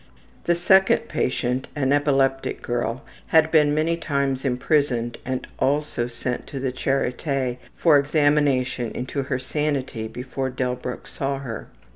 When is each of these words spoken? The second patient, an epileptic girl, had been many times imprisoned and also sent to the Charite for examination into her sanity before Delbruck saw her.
The 0.45 0.55
second 0.55 1.07
patient, 1.09 1.67
an 1.75 1.93
epileptic 1.93 2.63
girl, 2.63 3.03
had 3.27 3.51
been 3.51 3.75
many 3.75 3.97
times 3.97 4.43
imprisoned 4.43 5.19
and 5.25 5.45
also 5.59 6.07
sent 6.07 6.47
to 6.47 6.59
the 6.59 6.71
Charite 6.71 7.59
for 7.77 7.99
examination 7.99 8.89
into 8.95 9.21
her 9.21 9.37
sanity 9.37 10.07
before 10.07 10.49
Delbruck 10.49 11.05
saw 11.05 11.37
her. 11.37 11.67